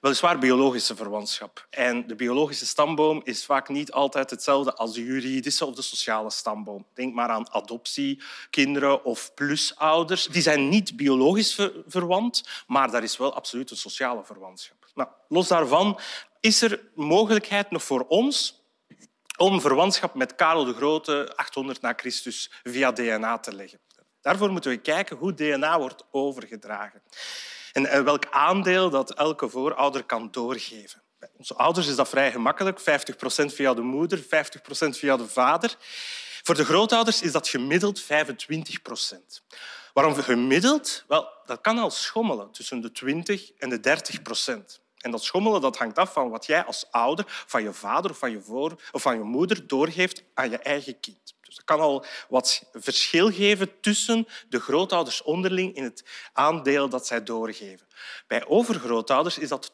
Weliswaar 0.06 0.40
biologische 0.40 0.96
verwantschap. 0.96 1.68
En 1.70 2.08
de 2.08 2.16
biologische 2.16 2.66
stamboom 2.66 3.22
is 3.24 3.46
vaak 3.46 3.70
niet 3.70 3.92
altijd 3.92 4.30
hetzelfde 4.30 4.75
als 4.75 4.94
de 4.94 5.04
juridische 5.04 5.66
of 5.66 5.75
de 5.75 5.82
sociale 5.82 6.30
stamboom. 6.30 6.86
Denk 6.94 7.14
maar 7.14 7.30
aan 7.30 7.52
adoptiekinderen 7.52 9.04
of 9.04 9.34
plusouders. 9.34 10.28
Die 10.28 10.42
zijn 10.42 10.70
niet 10.70 10.96
biologisch 10.96 11.60
verwant, 11.88 12.44
maar 12.68 12.92
daar 12.92 13.04
is 13.04 13.18
wel 13.18 13.34
absoluut 13.34 13.72
een 13.72 13.78
sociale 13.78 14.24
verwantschap. 14.24 14.86
Nou, 14.94 15.10
los 15.28 15.48
daarvan 15.48 16.00
is 16.40 16.62
er 16.62 16.82
mogelijkheid 16.96 17.72
nog 17.72 17.84
voor 17.84 18.06
ons 18.08 18.64
om 19.38 19.62
verwantschap 19.62 20.14
met 20.14 20.36
Karel 20.36 20.66
de 20.66 20.74
Grote 20.74 21.34
800 21.36 21.82
na 21.82 21.94
Christus 21.96 22.52
via 22.64 22.92
DNA 22.92 23.38
te 23.38 23.56
leggen. 23.56 23.80
Daarvoor 24.25 24.51
moeten 24.51 24.72
we 24.72 24.77
kijken 24.77 25.17
hoe 25.17 25.34
DNA 25.34 25.79
wordt 25.79 26.03
overgedragen 26.12 27.01
en 27.72 28.03
welk 28.03 28.25
aandeel 28.29 28.89
dat 28.89 29.13
elke 29.13 29.50
voorouder 29.50 30.03
kan 30.03 30.27
doorgeven. 30.32 31.01
Bij 31.20 31.29
onze 31.38 31.55
ouders 31.55 31.88
is 31.88 31.96
dat 31.96 32.10
vrij 32.10 32.32
gemakkelijk. 32.32 32.79
50% 32.79 32.84
via 33.46 33.74
de 33.74 33.82
moeder, 33.82 34.20
50% 34.20 34.25
via 34.89 35.17
de 35.17 35.27
vader. 35.27 35.75
Voor 36.44 36.55
de 36.55 36.65
grootouders 36.65 37.22
is 37.22 37.32
dat 37.32 37.48
gemiddeld 37.48 38.03
25% 38.03 38.08
Waarom 39.94 40.15
gemiddeld? 40.15 41.03
Wel, 41.08 41.27
dat 41.46 41.62
kan 41.62 41.77
al 41.77 41.91
schommelen 41.91 42.51
tussen 42.51 42.82
de 42.82 42.91
20 42.91 43.51
en 43.58 43.70
de 43.70 43.79
30 43.79 44.22
procent. 44.22 44.82
En 44.98 45.12
dat 45.12 45.24
schommelen 45.24 45.62
dat 45.62 45.77
hangt 45.77 45.98
af 45.98 46.13
van 46.13 46.29
wat 46.29 46.46
jij 46.46 46.63
als 46.63 46.86
ouder 46.91 47.25
van 47.27 47.63
je 47.63 47.74
vader 47.74 48.12
of 48.12 48.17
van 48.17 48.32
je, 48.32 48.41
voor, 48.41 48.82
of 48.91 49.01
van 49.01 49.17
je 49.17 49.24
moeder 49.24 49.67
doorgeeft 49.67 50.24
aan 50.34 50.50
je 50.50 50.58
eigen 50.58 51.00
kind. 51.00 51.35
Dus 51.46 51.56
dat 51.56 51.66
kan 51.66 51.80
al 51.80 52.06
wat 52.30 52.64
verschil 52.74 53.32
geven 53.32 53.80
tussen 53.82 54.28
de 54.50 54.60
grootouders 54.60 55.22
onderling 55.22 55.75
in 55.75 55.84
het 55.84 56.04
aandeel 56.34 56.90
dat 56.90 57.08
zij 57.08 57.24
doorgeven. 57.24 57.88
Bij 58.28 58.48
overgrootouders 58.48 59.38
is 59.38 59.50
dat 59.50 59.72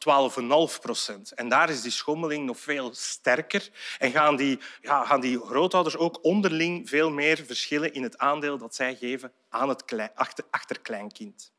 12,5 0.74 0.80
procent. 0.80 1.32
En 1.32 1.48
daar 1.48 1.70
is 1.70 1.82
die 1.82 1.90
schommeling 1.90 2.46
nog 2.46 2.58
veel 2.58 2.94
sterker. 2.94 3.70
En 3.98 4.10
gaan 4.10 4.36
die, 4.36 4.58
ja, 4.80 5.04
gaan 5.04 5.20
die 5.20 5.40
grootouders 5.40 5.96
ook 5.96 6.24
onderling 6.24 6.88
veel 6.88 7.10
meer 7.10 7.44
verschillen 7.46 7.94
in 7.94 8.02
het 8.02 8.18
aandeel 8.18 8.58
dat 8.58 8.74
zij 8.74 8.96
geven 8.96 9.32
aan 9.48 9.68
het 9.68 9.84
achter, 10.14 10.44
achterkleinkind. 10.50 11.52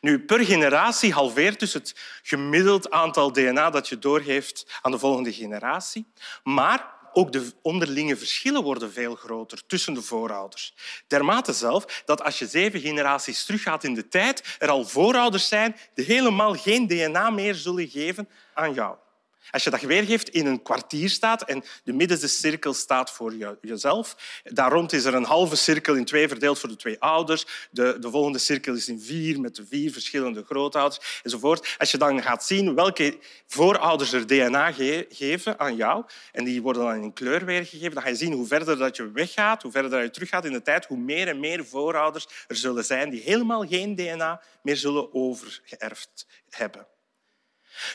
Nu, 0.00 0.24
per 0.24 0.44
generatie 0.44 1.12
halveert 1.12 1.60
dus 1.60 1.72
het 1.72 1.96
gemiddeld 2.22 2.90
aantal 2.90 3.32
DNA 3.32 3.70
dat 3.70 3.88
je 3.88 3.98
doorgeeft 3.98 4.78
aan 4.82 4.90
de 4.90 4.98
volgende 4.98 5.32
generatie. 5.32 6.06
Maar 6.42 6.94
ook 7.14 7.32
de 7.32 7.52
onderlinge 7.62 8.16
verschillen 8.16 8.62
worden 8.62 8.92
veel 8.92 9.14
groter 9.14 9.66
tussen 9.66 9.94
de 9.94 10.02
voorouders. 10.02 10.74
Dermate 11.06 11.52
zelf 11.52 12.02
dat 12.04 12.22
als 12.22 12.38
je 12.38 12.46
zeven 12.46 12.80
generaties 12.80 13.44
teruggaat 13.44 13.84
in 13.84 13.94
de 13.94 14.08
tijd, 14.08 14.56
er 14.58 14.68
al 14.68 14.84
voorouders 14.84 15.48
zijn 15.48 15.76
die 15.94 16.04
helemaal 16.04 16.54
geen 16.54 16.86
DNA 16.86 17.30
meer 17.30 17.54
zullen 17.54 17.88
geven 17.88 18.28
aan 18.54 18.74
jou. 18.74 18.96
Als 19.50 19.64
je 19.64 19.70
dat 19.70 19.80
weergeeft 19.80 20.28
in 20.28 20.46
een 20.46 20.62
kwartier 20.62 21.10
staat 21.10 21.42
en 21.42 21.64
de 21.84 21.92
middenste 21.92 22.28
cirkel 22.28 22.74
staat 22.74 23.10
voor 23.10 23.58
jezelf, 23.60 24.16
daar 24.44 24.72
rond 24.72 24.92
is 24.92 25.04
er 25.04 25.14
een 25.14 25.24
halve 25.24 25.56
cirkel 25.56 25.94
in 25.94 26.04
twee 26.04 26.28
verdeeld 26.28 26.58
voor 26.58 26.68
de 26.68 26.76
twee 26.76 27.00
ouders, 27.00 27.46
de, 27.70 27.96
de 28.00 28.10
volgende 28.10 28.38
cirkel 28.38 28.74
is 28.74 28.88
in 28.88 29.00
vier 29.00 29.40
met 29.40 29.54
de 29.54 29.66
vier 29.66 29.92
verschillende 29.92 30.44
grootouders 30.44 31.20
enzovoort. 31.22 31.74
Als 31.78 31.90
je 31.90 31.98
dan 31.98 32.22
gaat 32.22 32.44
zien 32.44 32.74
welke 32.74 33.18
voorouders 33.46 34.12
er 34.12 34.26
DNA 34.26 34.72
geven 35.08 35.58
aan 35.58 35.76
jou, 35.76 36.04
en 36.32 36.44
die 36.44 36.62
worden 36.62 36.82
dan 36.82 37.02
in 37.02 37.12
kleur 37.12 37.44
weergegeven, 37.44 37.94
dan 37.94 38.02
ga 38.02 38.08
je 38.08 38.14
zien 38.14 38.32
hoe 38.32 38.46
verder 38.46 38.78
dat 38.78 38.96
je 38.96 39.10
weggaat, 39.10 39.62
hoe 39.62 39.72
verder 39.72 39.90
dat 39.90 40.02
je 40.02 40.10
teruggaat 40.10 40.44
in 40.44 40.52
de 40.52 40.62
tijd, 40.62 40.86
hoe 40.86 40.98
meer 40.98 41.28
en 41.28 41.40
meer 41.40 41.66
voorouders 41.66 42.26
er 42.46 42.56
zullen 42.56 42.84
zijn 42.84 43.10
die 43.10 43.22
helemaal 43.22 43.66
geen 43.66 43.94
DNA 43.94 44.42
meer 44.62 44.76
zullen 44.76 45.14
overgeërfd 45.14 46.26
hebben. 46.50 46.86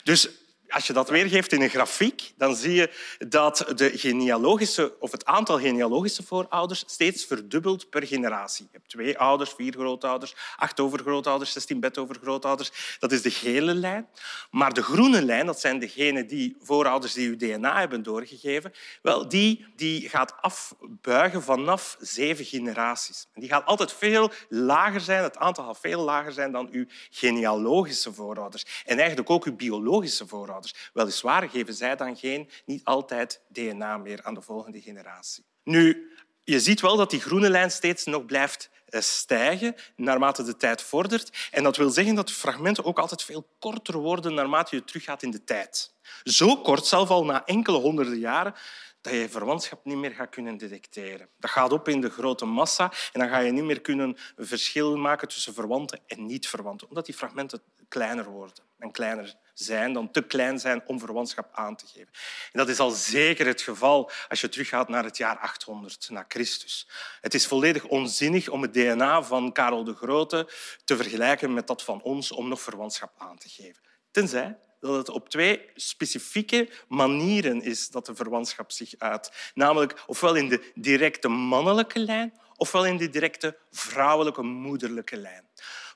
Dus 0.03 0.29
als 0.69 0.87
je 0.87 0.93
dat 0.93 1.09
weergeeft 1.09 1.51
in 1.51 1.61
een 1.61 1.69
grafiek, 1.69 2.33
dan 2.37 2.55
zie 2.55 2.73
je 2.73 2.91
dat 3.27 3.65
de 3.75 3.97
genealogische, 3.97 4.99
of 4.99 5.11
het 5.11 5.25
aantal 5.25 5.59
genealogische 5.59 6.23
voorouders 6.23 6.83
steeds 6.87 7.25
verdubbelt 7.25 7.89
per 7.89 8.07
generatie. 8.07 8.65
Je 8.71 8.77
hebt 8.77 8.89
twee 8.89 9.17
ouders, 9.17 9.49
vier 9.49 9.73
grootouders, 9.73 10.35
acht 10.57 10.79
overgrootouders, 10.79 11.51
zestien 11.51 11.79
bedovergrootouders. 11.79 12.97
Dat 12.99 13.11
is 13.11 13.21
de 13.21 13.31
gele 13.31 13.73
lijn. 13.73 14.07
Maar 14.51 14.73
de 14.73 14.83
groene 14.83 15.21
lijn, 15.21 15.45
dat 15.45 15.59
zijn 15.59 15.79
degenen 15.79 16.27
die 16.27 16.57
voorouders 16.61 17.13
die 17.13 17.27
uw 17.27 17.35
DNA 17.35 17.79
hebben 17.79 18.03
doorgegeven, 18.03 18.73
wel, 19.01 19.29
die, 19.29 19.65
die 19.75 20.09
gaat 20.09 20.33
afbuigen 20.41 21.43
vanaf 21.43 21.97
zeven 21.99 22.45
generaties. 22.45 23.27
En 23.33 23.41
die 23.41 23.49
gaat 23.49 23.65
altijd 23.65 23.93
veel 23.93 24.31
lager 24.49 25.01
zijn, 25.01 25.23
het 25.23 25.37
aantal 25.37 25.65
gaat 25.65 25.79
veel 25.79 26.03
lager 26.03 26.31
zijn 26.31 26.51
dan 26.51 26.67
uw 26.71 26.85
genealogische 27.09 28.13
voorouders. 28.13 28.65
En 28.85 28.97
eigenlijk 28.97 29.29
ook 29.29 29.45
uw 29.45 29.55
biologische 29.55 30.27
voorouders. 30.27 30.58
Weliswaar 30.93 31.49
geven 31.49 31.73
zij 31.73 31.95
dan 31.95 32.17
geen, 32.17 32.49
niet 32.65 32.83
altijd 32.83 33.41
DNA 33.47 33.97
meer 33.97 34.23
aan 34.23 34.33
de 34.33 34.41
volgende 34.41 34.81
generatie. 34.81 35.45
Nu, 35.63 36.11
je 36.43 36.59
ziet 36.59 36.81
wel 36.81 36.97
dat 36.97 37.09
die 37.09 37.21
groene 37.21 37.49
lijn 37.49 37.71
steeds 37.71 38.05
nog 38.05 38.25
blijft 38.25 38.69
eh, 38.85 39.01
stijgen 39.01 39.75
naarmate 39.95 40.43
de 40.43 40.57
tijd 40.57 40.81
vordert. 40.81 41.47
En 41.51 41.63
dat 41.63 41.77
wil 41.77 41.89
zeggen 41.89 42.15
dat 42.15 42.31
fragmenten 42.31 42.85
ook 42.85 42.99
altijd 42.99 43.23
veel 43.23 43.47
korter 43.59 43.97
worden 43.97 44.33
naarmate 44.33 44.75
je 44.75 44.83
teruggaat 44.83 45.23
in 45.23 45.31
de 45.31 45.43
tijd. 45.43 45.93
Zo 46.23 46.55
kort, 46.55 46.85
zelfs 46.85 47.11
al 47.11 47.25
na 47.25 47.45
enkele 47.45 47.77
honderden 47.77 48.19
jaren, 48.19 48.53
dat 49.01 49.13
je 49.13 49.29
verwantschap 49.29 49.85
niet 49.85 49.97
meer 49.97 50.11
gaat 50.11 50.29
kunnen 50.29 50.57
detecteren. 50.57 51.29
Dat 51.37 51.51
gaat 51.51 51.71
op 51.71 51.87
in 51.87 52.01
de 52.01 52.09
grote 52.09 52.45
massa 52.45 52.91
en 53.13 53.19
dan 53.19 53.29
ga 53.29 53.39
je 53.39 53.51
niet 53.51 53.63
meer 53.63 53.81
kunnen 53.81 54.17
verschil 54.37 54.97
maken 54.97 55.27
tussen 55.27 55.53
verwanten 55.53 55.99
en 56.07 56.25
niet-verwanten, 56.25 56.87
omdat 56.87 57.05
die 57.05 57.15
fragmenten 57.15 57.61
kleiner 57.87 58.25
worden 58.25 58.63
en 58.77 58.91
kleiner 58.91 59.35
zijn 59.59 59.93
dan 59.93 60.11
te 60.11 60.21
klein 60.21 60.59
zijn 60.59 60.81
om 60.85 60.99
verwantschap 60.99 61.49
aan 61.51 61.75
te 61.75 61.85
geven. 61.87 62.09
En 62.51 62.59
dat 62.59 62.69
is 62.69 62.79
al 62.79 62.89
zeker 62.89 63.47
het 63.47 63.61
geval 63.61 64.11
als 64.27 64.41
je 64.41 64.49
teruggaat 64.49 64.89
naar 64.89 65.03
het 65.03 65.17
jaar 65.17 65.37
800 65.37 66.09
na 66.09 66.25
Christus. 66.27 66.89
Het 67.21 67.33
is 67.33 67.47
volledig 67.47 67.85
onzinnig 67.85 68.49
om 68.49 68.61
het 68.61 68.73
DNA 68.73 69.23
van 69.23 69.51
Karel 69.51 69.83
de 69.83 69.95
Grote 69.95 70.49
te 70.83 70.95
vergelijken 70.95 71.53
met 71.53 71.67
dat 71.67 71.83
van 71.83 72.01
ons 72.01 72.31
om 72.31 72.47
nog 72.47 72.61
verwantschap 72.61 73.11
aan 73.17 73.37
te 73.37 73.49
geven. 73.49 73.81
Tenzij 74.11 74.57
dat 74.79 74.95
het 74.95 75.09
op 75.09 75.29
twee 75.29 75.69
specifieke 75.75 76.69
manieren 76.87 77.61
is 77.61 77.89
dat 77.89 78.05
de 78.05 78.15
verwantschap 78.15 78.71
zich 78.71 78.93
uit. 78.97 79.51
Namelijk 79.53 80.03
ofwel 80.07 80.35
in 80.35 80.49
de 80.49 80.71
directe 80.75 81.27
mannelijke 81.27 81.99
lijn 81.99 82.33
ofwel 82.59 82.85
in 82.85 82.97
de 82.97 83.09
directe 83.09 83.57
vrouwelijke 83.71 84.41
moederlijke 84.41 85.17
lijn. 85.17 85.47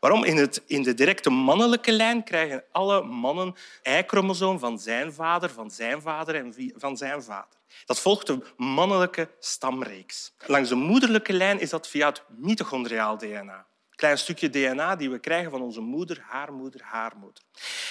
Waarom? 0.03 0.23
In, 0.23 0.37
het, 0.37 0.63
in 0.67 0.83
de 0.83 0.93
directe 0.93 1.29
mannelijke 1.29 1.91
lijn 1.91 2.23
krijgen 2.23 2.63
alle 2.71 3.03
mannen 3.03 3.55
Y-chromosoom 3.83 4.59
van 4.59 4.79
zijn 4.79 5.13
vader, 5.13 5.49
van 5.49 5.71
zijn 5.71 6.01
vader 6.01 6.35
en 6.35 6.73
van 6.75 6.97
zijn 6.97 7.23
vader. 7.23 7.59
Dat 7.85 7.99
volgt 7.99 8.27
de 8.27 8.39
mannelijke 8.57 9.29
stamreeks. 9.39 10.33
Langs 10.45 10.69
de 10.69 10.75
moederlijke 10.75 11.33
lijn 11.33 11.59
is 11.59 11.69
dat 11.69 11.87
via 11.87 12.07
het 12.07 12.23
mitochondriaal 12.27 13.17
DNA 13.17 13.65
klein 13.95 14.17
stukje 14.17 14.49
DNA 14.49 14.95
die 14.95 15.09
we 15.09 15.19
krijgen 15.19 15.51
van 15.51 15.61
onze 15.61 15.81
moeder, 15.81 16.23
haar 16.27 16.53
moeder, 16.53 16.81
haar 16.83 17.13
moeder. 17.19 17.43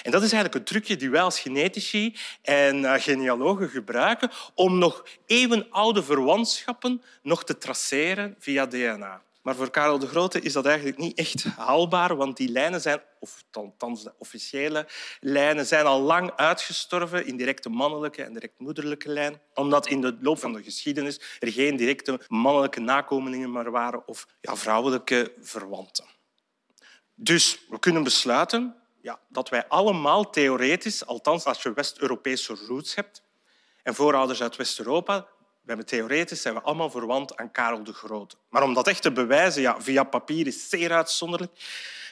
En 0.02 0.10
dat 0.10 0.22
is 0.22 0.32
eigenlijk 0.32 0.54
een 0.54 0.74
trucje 0.74 0.96
die 0.96 1.10
wij 1.10 1.22
als 1.22 1.40
genetici 1.40 2.16
en 2.42 2.84
eh, 2.84 3.02
genealogen 3.02 3.68
gebruiken 3.68 4.30
om 4.54 4.78
nog 4.78 5.04
eeuwenoude 5.26 6.02
verwantschappen 6.02 7.02
nog 7.22 7.44
te 7.44 7.58
traceren 7.58 8.36
via 8.38 8.66
DNA. 8.66 9.22
Maar 9.42 9.54
voor 9.54 9.70
Karel 9.70 9.98
de 9.98 10.06
Grote 10.06 10.40
is 10.40 10.52
dat 10.52 10.66
eigenlijk 10.66 10.98
niet 10.98 11.18
echt 11.18 11.44
haalbaar, 11.44 12.16
want 12.16 12.36
die 12.36 12.48
lijnen 12.48 12.80
zijn, 12.80 13.02
of 13.20 13.44
althans 13.50 14.02
de 14.02 14.12
officiële 14.18 14.88
lijnen, 15.20 15.66
zijn 15.66 15.86
al 15.86 16.00
lang 16.00 16.32
uitgestorven 16.36 17.26
in 17.26 17.36
directe 17.36 17.68
mannelijke 17.68 18.22
en 18.22 18.32
direct 18.32 18.58
moederlijke 18.58 19.08
lijn, 19.08 19.40
omdat 19.54 19.86
in 19.86 20.00
de 20.00 20.16
loop 20.20 20.38
van 20.38 20.52
de 20.52 20.62
geschiedenis 20.62 21.20
er 21.40 21.52
geen 21.52 21.76
directe 21.76 22.20
mannelijke 22.28 22.80
nakomelingen 22.80 23.52
meer 23.52 23.70
waren 23.70 24.06
of 24.06 24.26
ja, 24.40 24.56
vrouwelijke 24.56 25.32
verwanten. 25.40 26.04
Dus 27.14 27.64
we 27.68 27.78
kunnen 27.78 28.02
besluiten 28.02 28.76
ja, 29.00 29.20
dat 29.28 29.48
wij 29.48 29.68
allemaal 29.68 30.30
theoretisch, 30.30 31.06
althans 31.06 31.44
als 31.44 31.62
je 31.62 31.72
West-Europese 31.72 32.54
roots 32.66 32.94
hebt 32.94 33.22
en 33.82 33.94
voorouders 33.94 34.42
uit 34.42 34.56
West-Europa, 34.56 35.26
we 35.62 35.68
hebben 35.68 35.86
theoretisch 35.86 36.42
zijn 36.42 36.54
we 36.54 36.60
allemaal 36.60 36.90
verwant 36.90 37.36
aan 37.36 37.50
Karel 37.50 37.84
de 37.84 37.92
Grote. 37.92 38.36
Maar 38.48 38.62
om 38.62 38.74
dat 38.74 38.88
echt 38.88 39.02
te 39.02 39.12
bewijzen, 39.12 39.62
ja, 39.62 39.80
via 39.80 40.04
papier 40.04 40.46
is 40.46 40.68
zeer 40.68 40.92
uitzonderlijk. 40.92 41.52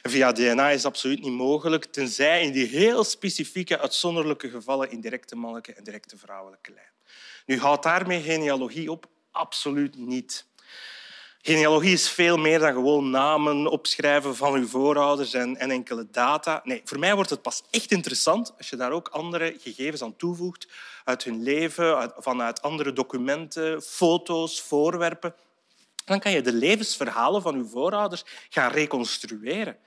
Via 0.01 0.31
DNA 0.31 0.69
is 0.69 0.85
absoluut 0.85 1.21
niet 1.21 1.31
mogelijk, 1.31 1.85
tenzij 1.85 2.43
in 2.43 2.51
die 2.51 2.67
heel 2.67 3.03
specifieke, 3.03 3.79
uitzonderlijke 3.79 4.49
gevallen 4.49 4.91
in 4.91 5.01
directe 5.01 5.35
mannelijke 5.35 5.73
en 5.73 5.83
directe 5.83 6.17
vrouwelijke 6.17 6.73
lijn. 6.73 6.91
Nu 7.45 7.59
houdt 7.59 7.83
daarmee 7.83 8.21
genealogie 8.21 8.91
op? 8.91 9.05
Absoluut 9.31 9.97
niet. 9.97 10.45
Genealogie 11.43 11.93
is 11.93 12.09
veel 12.09 12.37
meer 12.37 12.59
dan 12.59 12.73
gewoon 12.73 13.09
namen 13.09 13.67
opschrijven 13.67 14.35
van 14.35 14.53
uw 14.53 14.67
voorouders 14.67 15.33
en, 15.33 15.57
en, 15.57 15.71
enkele 15.71 16.07
data. 16.11 16.61
Nee, 16.63 16.81
voor 16.85 16.99
mij 16.99 17.15
wordt 17.15 17.29
het 17.29 17.41
pas 17.41 17.63
echt 17.69 17.91
interessant 17.91 18.53
als 18.57 18.69
je 18.69 18.75
daar 18.75 18.91
ook 18.91 19.07
andere 19.07 19.55
gegevens 19.59 20.01
aan 20.01 20.15
toevoegt 20.15 20.67
uit 21.03 21.23
hun 21.23 21.43
leven, 21.43 21.97
uit, 21.97 22.13
vanuit 22.17 22.61
andere 22.61 22.93
documenten, 22.93 23.81
foto's, 23.81 24.61
voorwerpen. 24.61 25.35
Dan 26.05 26.19
kan 26.19 26.31
je 26.31 26.41
de 26.41 26.53
levensverhalen 26.53 27.41
van 27.41 27.55
uw 27.55 27.67
voorouders 27.67 28.23
gaan 28.49 28.71
reconstrueren. 28.71 29.77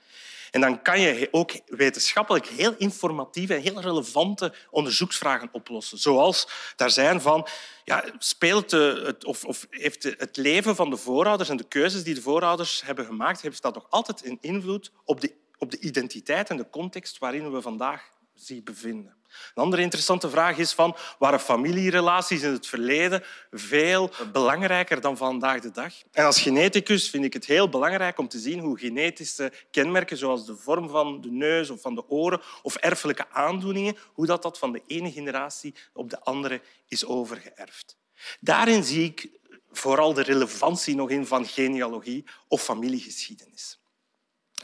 En 0.55 0.61
dan 0.61 0.81
kan 0.81 0.99
je 0.99 1.27
ook 1.31 1.51
wetenschappelijk 1.65 2.47
heel 2.47 2.75
informatieve 2.77 3.53
en 3.53 3.61
heel 3.61 3.81
relevante 3.81 4.53
onderzoeksvragen 4.69 5.49
oplossen. 5.51 5.97
Zoals 5.97 6.47
daar 6.75 6.89
zijn 6.89 7.21
van, 7.21 7.47
ja, 7.83 8.03
speelt 8.17 8.71
het, 8.71 9.25
of, 9.25 9.45
of 9.45 9.67
heeft 9.69 10.03
het 10.03 10.37
leven 10.37 10.75
van 10.75 10.89
de 10.89 10.97
voorouders 10.97 11.49
en 11.49 11.57
de 11.57 11.67
keuzes 11.67 12.03
die 12.03 12.13
de 12.13 12.21
voorouders 12.21 12.81
hebben 12.85 13.05
gemaakt, 13.05 13.41
heeft 13.41 13.61
dat 13.61 13.73
nog 13.73 13.87
altijd 13.89 14.25
een 14.25 14.37
invloed 14.41 14.91
op 15.05 15.21
de, 15.21 15.33
op 15.57 15.71
de 15.71 15.79
identiteit 15.79 16.49
en 16.49 16.57
de 16.57 16.69
context 16.69 17.17
waarin 17.17 17.51
we 17.51 17.61
vandaag 17.61 18.11
zich 18.33 18.63
bevinden. 18.63 19.15
Een 19.53 19.63
andere 19.63 19.81
interessante 19.81 20.29
vraag 20.29 20.57
is 20.57 20.73
van, 20.73 20.95
waren 21.19 21.39
familierelaties 21.39 22.41
in 22.41 22.51
het 22.51 22.67
verleden 22.67 23.23
veel 23.51 24.11
belangrijker 24.31 25.01
dan 25.01 25.17
vandaag 25.17 25.61
de 25.61 25.71
dag? 25.71 25.93
En 26.11 26.25
als 26.25 26.41
geneticus 26.41 27.09
vind 27.09 27.25
ik 27.25 27.33
het 27.33 27.45
heel 27.45 27.69
belangrijk 27.69 28.17
om 28.17 28.27
te 28.27 28.39
zien 28.39 28.59
hoe 28.59 28.79
genetische 28.79 29.51
kenmerken, 29.71 30.17
zoals 30.17 30.45
de 30.45 30.55
vorm 30.55 30.89
van 30.89 31.21
de 31.21 31.31
neus 31.31 31.69
of 31.69 31.81
van 31.81 31.95
de 31.95 32.09
oren 32.09 32.41
of 32.61 32.75
erfelijke 32.75 33.29
aandoeningen, 33.29 33.97
hoe 34.13 34.25
dat, 34.25 34.41
dat 34.41 34.57
van 34.57 34.71
de 34.71 34.81
ene 34.87 35.11
generatie 35.11 35.75
op 35.93 36.09
de 36.09 36.19
andere 36.19 36.61
is 36.87 37.05
overgeërfd. 37.05 37.97
Daarin 38.39 38.83
zie 38.83 39.03
ik 39.03 39.29
vooral 39.71 40.13
de 40.13 40.21
relevantie 40.21 40.95
nog 40.95 41.09
in 41.09 41.25
van 41.25 41.45
genealogie 41.45 42.23
of 42.47 42.63
familiegeschiedenis. 42.63 43.79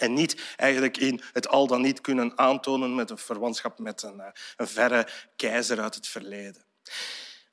En 0.01 0.13
niet 0.13 0.41
eigenlijk 0.55 0.97
in 0.97 1.21
het 1.33 1.47
al 1.47 1.67
dan 1.67 1.81
niet 1.81 2.01
kunnen 2.01 2.37
aantonen 2.37 2.95
met 2.95 3.09
een 3.09 3.17
verwantschap 3.17 3.79
met 3.79 4.03
een, 4.03 4.19
eh, 4.19 4.27
een 4.57 4.67
verre 4.67 5.07
keizer 5.35 5.81
uit 5.81 5.95
het 5.95 6.07
verleden. 6.07 6.65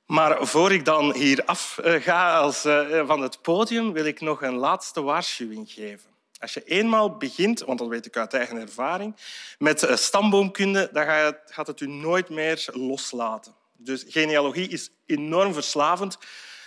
Maar 0.06 0.46
voor 0.46 0.72
ik 0.72 0.84
dan 0.84 1.14
hier 1.14 1.44
af 1.44 1.78
eh, 1.78 2.02
ga 2.02 2.38
als, 2.38 2.66
uh, 2.66 3.06
van 3.06 3.20
het 3.20 3.42
podium, 3.42 3.92
wil 3.92 4.04
ik 4.04 4.20
nog 4.20 4.42
een 4.42 4.54
laatste 4.54 5.02
waarschuwing 5.02 5.72
geven. 5.72 6.10
Als 6.38 6.54
je 6.54 6.64
eenmaal 6.64 7.16
begint, 7.16 7.60
want 7.60 7.78
dat 7.78 7.88
weet 7.88 8.06
ik 8.06 8.16
uit 8.16 8.34
eigen 8.34 8.56
ervaring, 8.56 9.16
met 9.58 9.88
stamboomkunde, 9.94 10.88
dan 10.92 11.04
gaat 11.44 11.66
het 11.66 11.80
u 11.80 11.86
nooit 11.86 12.28
meer 12.28 12.68
loslaten. 12.72 13.54
Dus 13.76 14.04
genealogie 14.08 14.68
is 14.68 14.90
enorm 15.06 15.52
verslavend, 15.52 16.18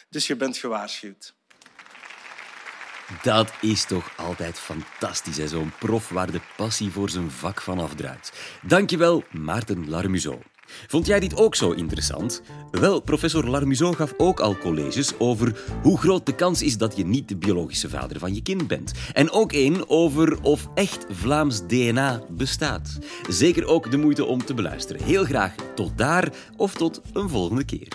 dus 0.10 0.28
je 0.28 0.36
bent 0.36 0.58
gewaarschuwd. 0.58 1.34
Dat 3.24 3.54
is 3.62 3.86
toch 3.86 4.12
altijd 4.18 4.60
fantastisch, 4.60 5.50
zo'n 5.50 5.72
prof 5.80 6.10
waar 6.10 6.32
de 6.32 6.42
passie 6.58 6.92
voor 6.92 7.10
zijn 7.10 7.32
vak 7.32 7.62
van 7.62 7.80
afdraait. 7.80 8.34
Dankjewel, 8.62 9.24
Maarten 9.32 9.90
Larmuzo. 9.90 10.40
Vond 10.88 11.06
jij 11.06 11.20
dit 11.20 11.38
ook 11.38 11.56
zo 11.56 11.72
interessant? 11.72 12.42
Wel, 12.72 13.00
professor 13.00 13.50
Larmuzo 13.50 13.92
gaf 13.92 14.14
ook 14.18 14.40
al 14.40 14.58
colleges 14.58 15.20
over 15.20 15.62
hoe 15.82 15.98
groot 15.98 16.26
de 16.26 16.36
kans 16.36 16.62
is 16.62 16.78
dat 16.78 16.98
je 16.98 17.06
niet 17.06 17.28
de 17.28 17.36
biologische 17.36 17.90
vader 17.90 18.20
van 18.20 18.36
je 18.36 18.42
kind 18.42 18.68
bent. 18.68 18.92
En 19.14 19.32
ook 19.32 19.52
één 19.54 19.90
over 19.90 20.42
of 20.42 20.68
echt 20.76 21.06
Vlaams 21.10 21.68
DNA 21.68 22.22
bestaat. 22.30 23.00
Zeker 23.30 23.66
ook 23.66 23.92
de 23.92 23.98
moeite 23.98 24.26
om 24.26 24.46
te 24.46 24.54
beluisteren. 24.54 25.04
Heel 25.04 25.24
graag 25.24 25.56
tot 25.76 25.98
daar 25.98 26.34
of 26.58 26.74
tot 26.74 27.02
een 27.14 27.30
volgende 27.30 27.64
keer. 27.64 27.88